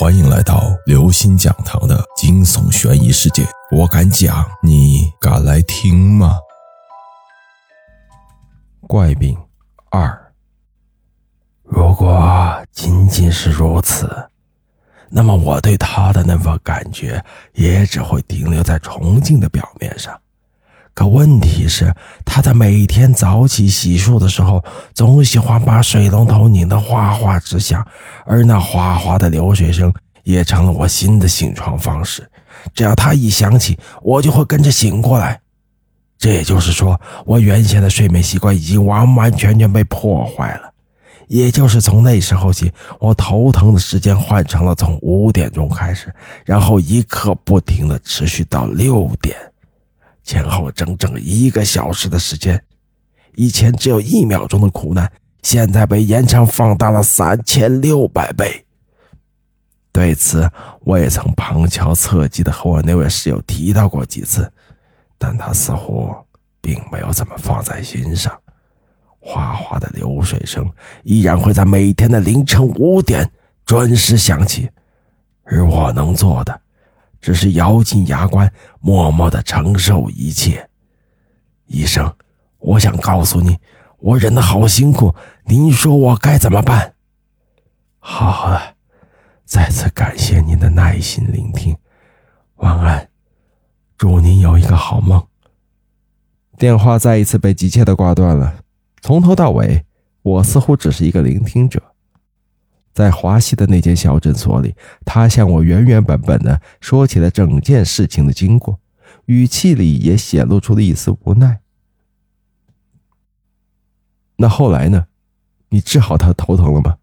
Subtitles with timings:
[0.00, 3.46] 欢迎来到刘星讲堂的惊悚悬疑世界。
[3.70, 6.38] 我敢讲，你敢来听吗？
[8.88, 9.36] 怪病
[9.90, 10.32] 二。
[11.64, 14.08] 如果仅仅是如此，
[15.10, 17.22] 那么我对他的那份感觉
[17.52, 20.18] 也只会停留在崇敬的表面上。
[20.92, 21.94] 可问题是，
[22.24, 24.62] 他在每天早起洗漱的时候，
[24.92, 27.86] 总喜欢把水龙头拧得哗哗直响，
[28.26, 29.92] 而那哗哗的流水声
[30.24, 32.28] 也成了我新的醒床方式。
[32.74, 35.40] 只要他一响起，我就会跟着醒过来。
[36.18, 40.70] 这也就是说，我原先的睡眠习惯已经完完全全被破坏了。
[41.28, 46.12] 也就是从那时候起，我头疼的时间换成了从五点钟开始，
[46.44, 49.34] 然后一刻不停的持续到六点。
[50.22, 52.62] 前后整整一个小时的时间，
[53.34, 55.10] 以前只有一秒钟的苦难，
[55.42, 58.64] 现在被延长放大了三千六百倍。
[59.92, 60.48] 对此，
[60.80, 64.50] 我也曾旁敲侧击的和我那位室友提到过几次，
[65.18, 66.14] 但他似乎
[66.60, 68.32] 并没有怎么放在心上。
[69.18, 70.66] 哗哗的流水声
[71.02, 73.30] 依然会在每天的凌晨五点
[73.66, 74.70] 准时响起，
[75.44, 76.60] 而我能做的。
[77.20, 80.68] 只是咬紧牙关，默默的承受一切。
[81.66, 82.12] 医生，
[82.58, 83.58] 我想告诉你，
[83.98, 85.14] 我忍得好辛苦。
[85.44, 86.94] 您说我该怎么办？
[87.98, 88.74] 好了，
[89.44, 91.76] 再次感谢您的耐心聆听。
[92.56, 93.08] 晚安，
[93.96, 95.24] 祝您有一个好梦。
[96.58, 98.62] 电话再一次被急切的挂断了。
[99.00, 99.84] 从头到尾，
[100.22, 101.82] 我似乎只是一个聆听者。
[102.92, 104.74] 在华西的那间小诊所里，
[105.04, 108.80] 他向我原原本本的说起了整件事情的经过，
[109.26, 111.60] 语气里也显露出了一丝无奈。
[114.36, 115.06] 那后来呢？
[115.72, 116.96] 你治好他头疼了吗？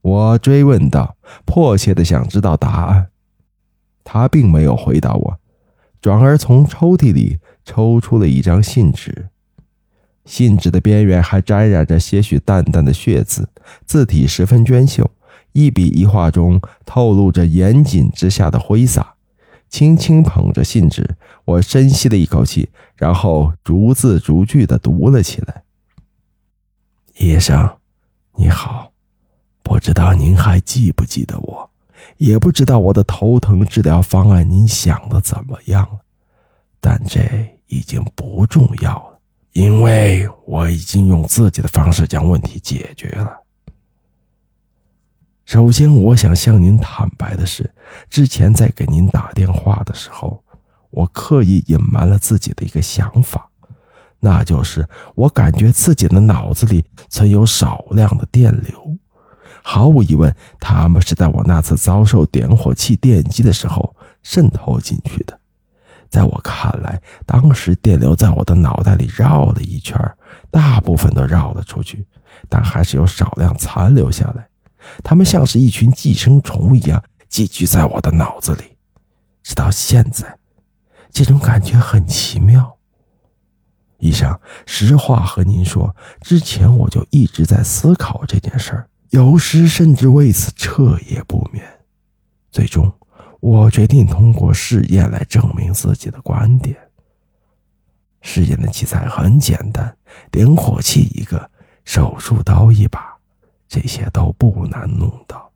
[0.00, 3.10] 我追问道，迫切的想知道答案。
[4.04, 5.38] 他并没有回答我，
[6.00, 9.28] 转而从抽屉里抽出了一张信纸。
[10.24, 13.48] 信纸的边缘还沾染着些许淡淡的血渍，
[13.86, 15.10] 字体十分娟秀，
[15.52, 19.14] 一笔一画中透露着严谨之下的挥洒。
[19.68, 25.62] 轻轻捧着信纸，我深吸了一口气，然后逐字逐句地读了起来
[27.18, 27.76] ：“医生，
[28.36, 28.90] 你好，
[29.62, 31.70] 不知道您还记不记得我，
[32.16, 35.98] 也不知道我的头疼治疗方案您想的怎么样了，
[36.80, 37.20] 但这
[37.66, 39.18] 已经不重要了。”
[39.52, 43.36] 因为我已经用自己的方式将问题解决了。
[45.48, 47.72] 首先，我想向您坦白的是，
[48.10, 50.44] 之前在给您打电话的时候，
[50.90, 53.48] 我刻意隐瞒了自己的一个想法，
[54.20, 58.98] 那就是我感觉自己的脑子里存有少量的电流，
[59.62, 65.40] 毫无疑问，他们是在我那次遭受点火器电击的时候渗透进去的。
[66.10, 69.98] 在我看来，当时电流在我的脑袋里绕了一圈，
[70.50, 72.06] 大部分都绕了出去，
[72.50, 74.46] 但还是有少量残留下来。
[75.02, 78.76] 它们像是一群寄生虫一样寄居在我的脑子里，
[79.42, 80.38] 直到现在，
[81.10, 82.76] 这种感觉很奇妙。
[83.98, 91.64] 医生，实话和您说，之前我就一直在思考这件事儿，有时甚至为此彻夜不眠，
[92.50, 92.92] 最终。
[93.40, 96.76] 我决定通过试验来证明自己的观点。
[98.20, 99.96] 试验的器材很简单，
[100.30, 101.48] 点火器一个，
[101.84, 103.07] 手术刀一把，
[103.68, 105.50] 这些都不难弄到。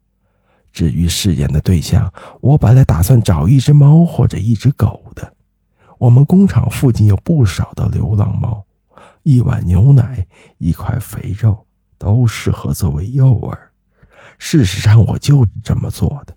[0.72, 5.34] 至于试验的对象，我本来打算找一只猫或者一只狗的。
[5.98, 8.64] 我们工厂附近有不少的流浪猫，
[9.22, 10.26] 一碗牛奶，
[10.58, 11.66] 一块肥肉，
[11.98, 13.56] 都适合作为诱饵。
[14.38, 16.36] 事实上，我就是这么做的。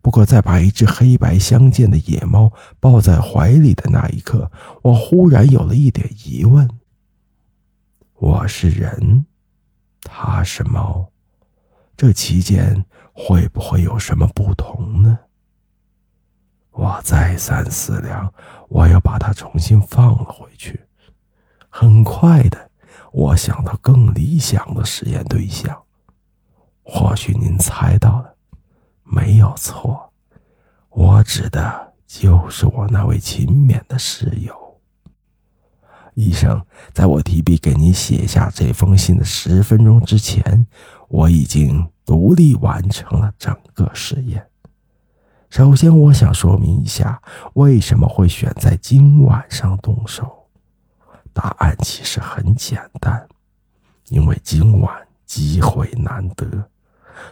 [0.00, 4.50] 不过，在把一只黑白相间的野猫抱在怀里的那一刻，
[4.82, 6.70] 我忽然有了一点疑问：
[8.14, 9.26] 我是人，
[10.06, 11.10] 它是猫，
[11.96, 15.18] 这期间会不会有什么不同呢？
[16.70, 18.32] 我再三思量，
[18.68, 20.78] 我又把它重新放了回去。
[21.68, 22.70] 很快的，
[23.12, 25.82] 我想到更理想的实验对象，
[26.82, 28.34] 或许您猜到了。
[29.02, 30.12] 没有错，
[30.90, 34.45] 我指的就是我那位勤勉的室友。
[36.16, 36.64] 医生，
[36.94, 40.66] 在我提笔给您写下这封信的十分钟之前，
[41.08, 44.46] 我已经独立完成了整个实验。
[45.50, 47.20] 首先，我想说明一下
[47.52, 50.48] 为什么会选在今晚上动手。
[51.34, 53.28] 答案其实很简单，
[54.08, 56.46] 因为今晚机会难得。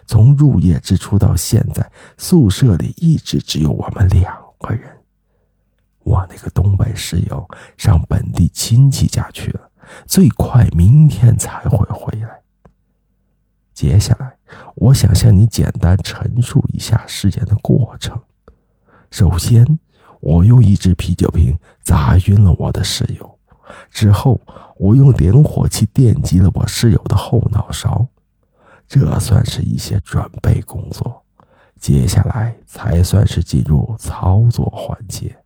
[0.07, 4.94] 从入夜之初到现在，宿舍里一直只有我们两个人。
[6.05, 7.47] 我那个东北室友
[7.77, 9.71] 上本地亲戚家去了，
[10.07, 12.41] 最快明天才会回来。
[13.73, 14.37] 接下来，
[14.77, 18.21] 我想向你简单陈述一下事件的过程。
[19.11, 19.79] 首先，
[20.21, 23.39] 我用一只啤酒瓶砸晕了我的室友，
[23.91, 24.41] 之后
[24.77, 28.07] 我用点火器电击了我室友的后脑勺，
[28.87, 31.25] 这算是一些准备工作。
[31.81, 35.37] 接下来才算是进入操作环节。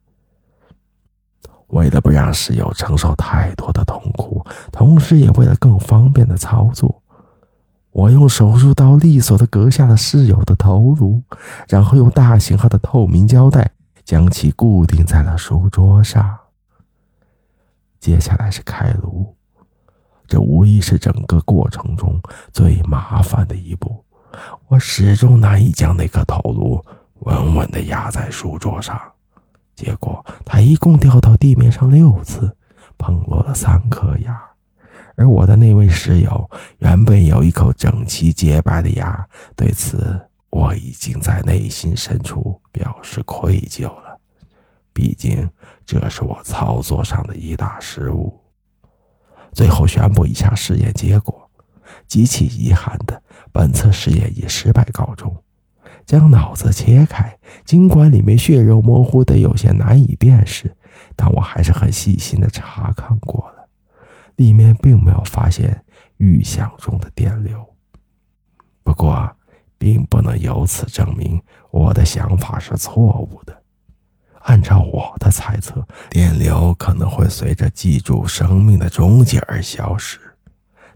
[1.69, 7.03] 为了不让室友承受太多的痛苦，同时也为了更方便的操作。
[7.91, 11.23] 我用手术刀利索的割下了室友的头颅，
[11.69, 13.71] 然后用大型号的透明胶带
[14.05, 16.39] 将其固定在了书桌上。
[17.99, 19.35] 接下来是开颅，
[20.27, 22.21] 这无疑是整个过程中
[22.53, 24.05] 最麻烦的一步。
[24.69, 26.85] 我始终难以将那颗头颅
[27.21, 29.01] 稳稳地压在书桌上，
[29.79, 32.53] 结果它一共掉到地面上六次，
[32.99, 34.37] 碰落了三颗牙。
[35.15, 40.21] 而我的那位室友原本有一口整齐洁白的牙，对此
[40.51, 44.19] 我已经在内心深处表示愧疚了。
[44.93, 45.49] 毕竟
[45.87, 48.37] 这是我操作上的一大失误。
[49.53, 51.49] 最后宣布一下试验结果：
[52.09, 53.23] 极其遗憾的，
[53.53, 55.33] 本次试验以失败告终。
[56.07, 60.75] 将脑子切开，尽管里面血肉模糊的有些难以辨识，
[61.15, 63.69] 但我还是很细心的查看过了。
[64.37, 65.85] 里面并没有发现
[66.19, 67.75] 预想中的电流，
[68.83, 69.31] 不过
[69.77, 73.63] 并不能由此证明我的想法是错误的。
[74.43, 80.19] 按照我的猜测，电流可能会随着记住生命的终结而消失。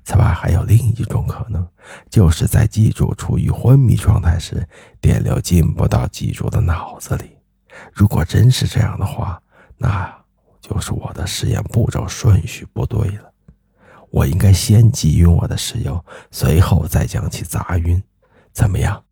[0.05, 1.67] 此外，还有另一种可能，
[2.11, 4.67] 就是在记住处于昏迷状态时，
[5.01, 7.37] 电流进不到记住的脑子里。
[7.93, 9.41] 如果真是这样的话，
[9.79, 10.13] 那
[10.61, 13.33] 就是我的实验步骤顺序不对了。
[14.11, 18.03] 我应该先击晕我的室友，随后再将其砸晕，
[18.53, 19.05] 怎么样？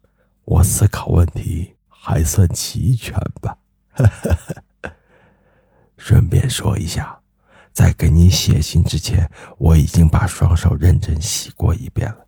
[0.45, 3.57] 我思考问题还算齐全吧。
[5.97, 7.20] 顺便说一下，
[7.73, 12.27] 在给你写信之前，我已经把双手认真洗过一遍了，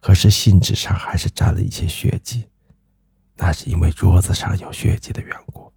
[0.00, 2.48] 可是信纸上还是沾了一些血迹，
[3.36, 5.72] 那是因为桌子上有血迹的缘故。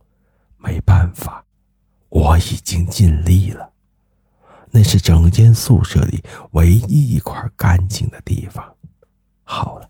[0.58, 1.46] 没办法，
[2.10, 3.72] 我已经尽力了。
[4.72, 6.22] 那是整间宿舍里
[6.52, 8.76] 唯一一块干净的地方。
[9.44, 9.90] 好了，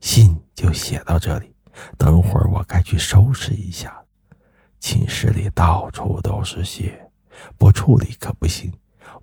[0.00, 1.54] 信就写到这里。
[1.96, 3.98] 等会儿我该去收拾一下。
[4.78, 7.10] 寝室里到处都是血，
[7.56, 8.72] 不处理可不行，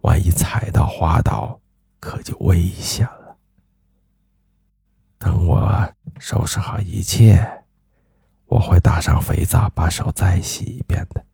[0.02, 1.60] 万一踩到滑倒，
[2.00, 3.38] 可就危险了。
[5.18, 7.46] 等我收拾好一切，
[8.46, 11.26] 我会打上肥皂，把手再洗一遍的，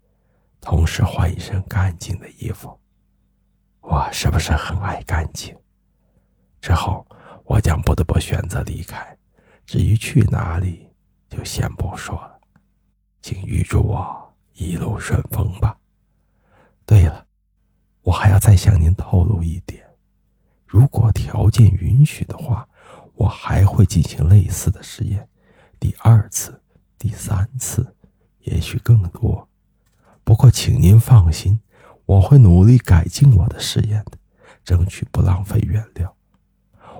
[0.59, 2.79] 同时换一身干净的衣服。
[3.81, 5.55] 我是不是很爱干净？
[6.59, 7.05] 之后
[7.43, 9.15] 我将不得不选择离开，
[9.67, 10.89] 至于去哪里，
[11.29, 12.39] 就先不说了。
[13.21, 15.77] 请预祝我一路顺风吧。
[16.85, 17.25] 对了，
[18.01, 19.83] 我还要再向您透露一点：
[20.65, 22.67] 如果条件允许的话，
[23.15, 25.27] 我还会进行类似的实验，
[25.79, 26.61] 第二次、
[26.97, 27.95] 第三次，
[28.41, 29.47] 也许更多。
[30.23, 31.59] 不过，请您放心。
[32.05, 34.11] 我会努力改进我的实验的，
[34.63, 36.15] 争取不浪费原料。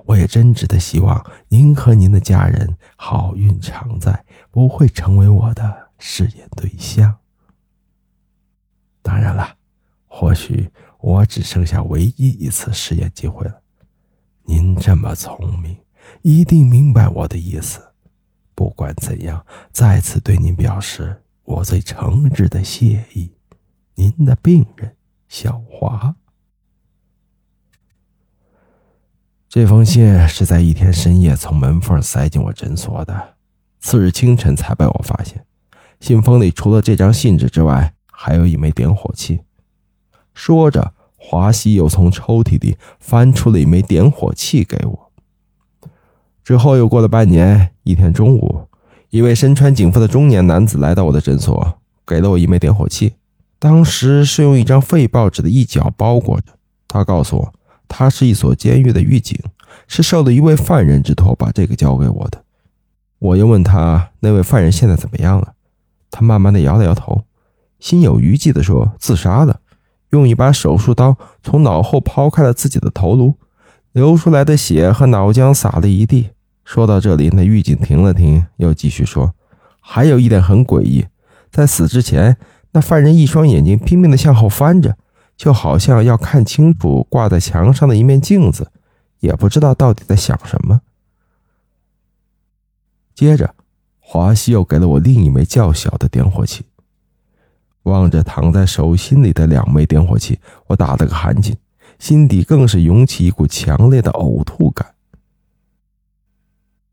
[0.04, 7.18] 我也真挚的希望您和您的家人好运常在，不会成为我的试验对象。
[9.00, 9.55] 当然了，
[10.18, 10.66] 或许
[10.98, 13.60] 我只剩下唯一一次试验机会了。
[14.44, 15.76] 您这么聪明，
[16.22, 17.82] 一定明白我的意思。
[18.54, 23.30] 不管怎样，再次对您表示我最诚挚的谢意。
[23.94, 24.96] 您的病人。
[25.28, 26.14] 小华，
[29.50, 33.34] 这封信是在一天深夜从门缝塞进我诊所的，
[33.80, 35.44] 次日清晨才被我发现。
[36.00, 39.40] 信封里除了这张信纸之外，还有一枚点火器。
[40.36, 45.10] 说着，华西又从抽屉里翻出了一枚点火器给我。
[46.44, 48.68] 之后又过了半年，一天中午，
[49.08, 53.14] 一位身穿警服的中年男子来到我的诊所，给了我一枚点火器。
[53.58, 56.52] 当时是用一张废报纸的一角包裹着。
[56.86, 57.52] 他告诉我，
[57.88, 59.40] 他是一所监狱的狱警，
[59.88, 62.44] 是受了一位犯人之托把这个交给我的。
[63.18, 65.54] 我又问他那位犯人现在怎么样了，
[66.10, 67.24] 他慢慢的摇了摇头，
[67.80, 69.60] 心有余悸的说自杀了，
[70.10, 73.34] 用一把手术刀从脑后抛开了自己的头颅，
[73.92, 76.30] 流出来的血和脑浆洒了一地，
[76.64, 79.34] 说到这里，那狱警停了停，又继续说
[79.80, 81.06] ：“还有一点很诡异，
[81.50, 82.36] 在死之前，
[82.72, 84.96] 那犯人一双眼睛拼命地向后翻着，
[85.36, 88.70] 就好像要看清楚挂在墙上的一面镜子，
[89.20, 90.82] 也不知道到底在想什么。”
[93.14, 93.54] 接着，
[93.98, 96.66] 华西又给了我另一枚较小的点火器。
[97.90, 101.54] 望着躺在手心里的两枚点火器，我打了个寒噤，
[101.98, 104.94] 心底更是涌起一股强烈的呕吐感。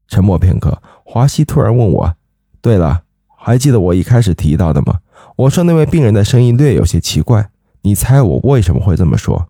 [0.07, 2.15] 沉默片刻，华西突然问我
[2.62, 3.03] ：“对了，
[3.38, 5.00] 还记得我一开始提到的吗？
[5.35, 7.50] 我说那位病人的声音略有些奇怪，
[7.81, 9.50] 你猜我为什么会这么说？”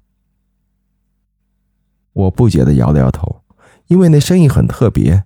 [2.14, 3.42] 我不解地摇了摇头，
[3.88, 5.24] 因为那声音很特别，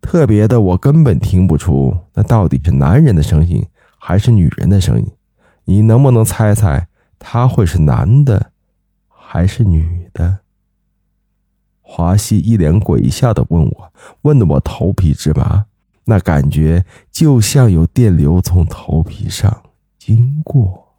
[0.00, 3.66] 特别的我根本听不出那到底是男人的声音
[3.98, 5.10] 还是女人的声音。
[5.68, 8.52] 你能不能猜猜他会是男的
[9.08, 10.38] 还是女的？
[11.82, 13.92] 华西一脸诡笑的问我，
[14.22, 15.66] 问得我头皮直麻，
[16.04, 19.62] 那感觉就像有电流从头皮上
[19.98, 20.94] 经过。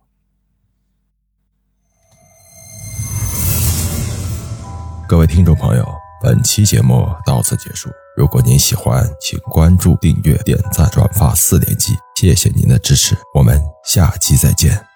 [5.07, 5.87] 各位听众朋友，
[6.21, 7.89] 本期节目到此结束。
[8.17, 11.93] 如果您喜欢，请关注、订阅、点赞、转发四连击。
[12.15, 14.86] 谢谢您的支持，我们下期再见。